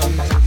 [0.00, 0.41] sometimes.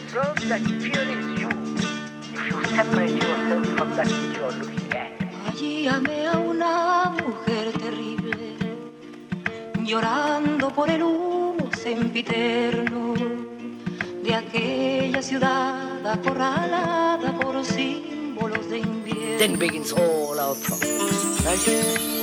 [0.00, 1.48] yourself that fear is you.
[2.32, 5.10] If you separate yourself from that which you are looking at.
[5.48, 8.56] Allí amé a una mujer terrible,
[9.84, 13.14] llorando por el humo sempiterno
[14.22, 19.38] de aquella ciudad acorralada por símbolos de invierno.
[19.38, 22.15] Then begins all our problems.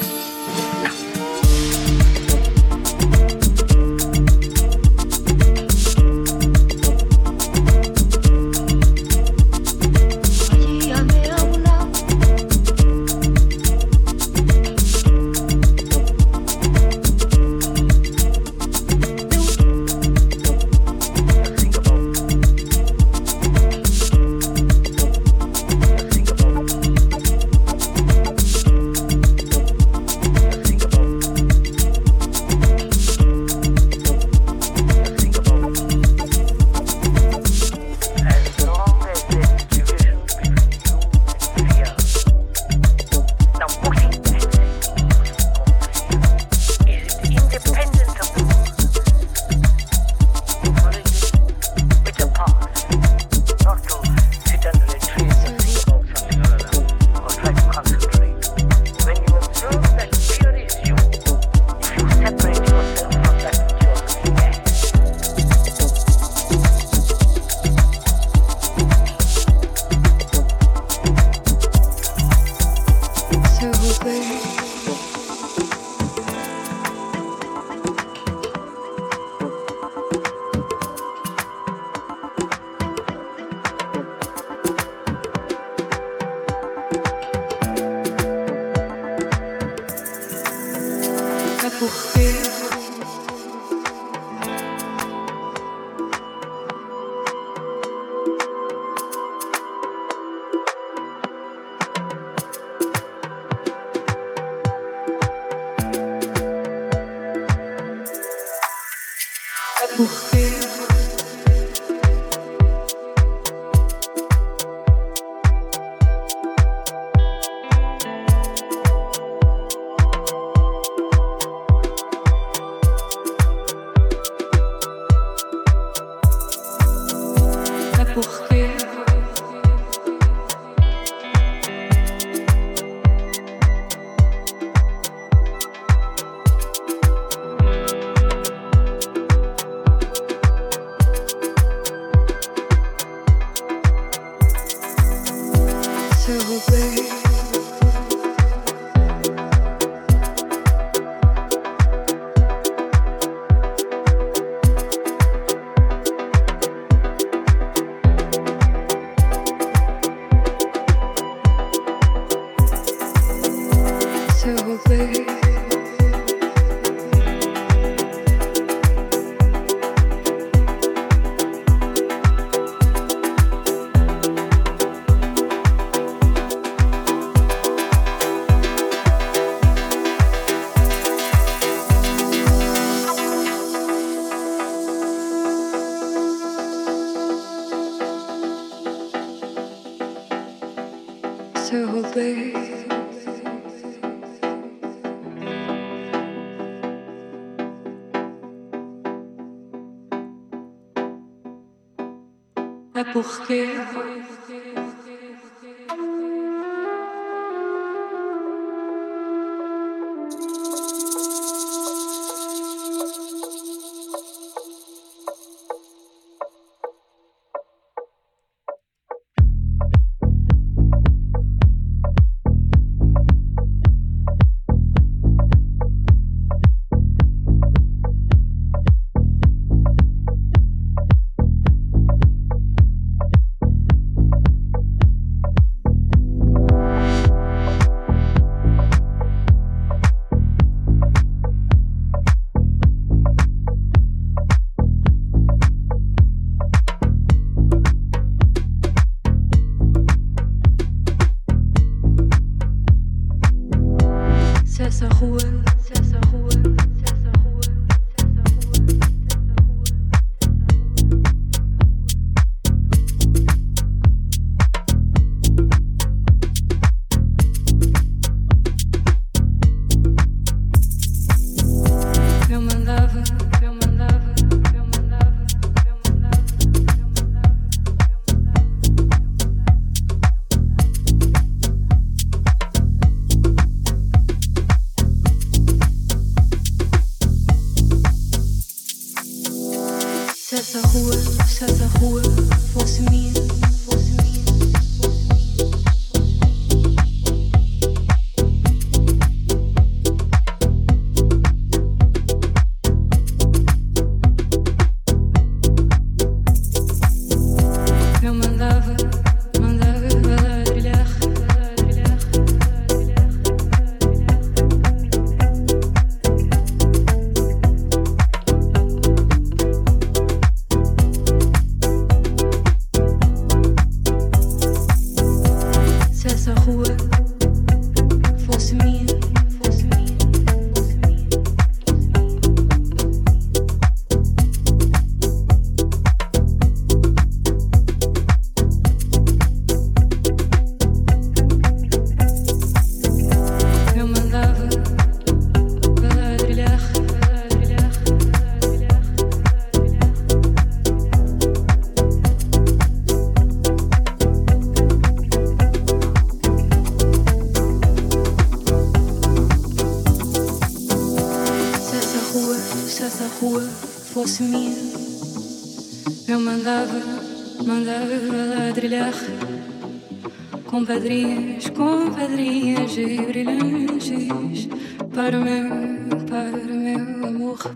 [203.14, 203.83] Com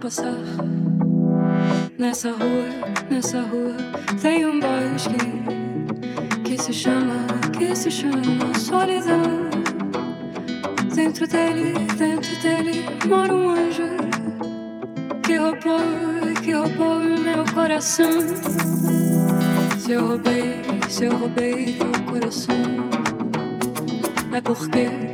[0.07, 0.33] passar.
[1.97, 2.69] Nessa rua,
[3.09, 3.75] nessa rua
[4.21, 5.17] tem um bosque
[6.45, 7.27] que se chama,
[7.57, 9.49] que se chama solidão.
[10.95, 13.83] Dentro dele, dentro dele mora um anjo
[15.23, 15.81] que roubou,
[16.41, 18.21] que roubou meu coração.
[19.77, 22.55] Se eu roubei, se eu roubei teu coração,
[24.33, 25.06] é porque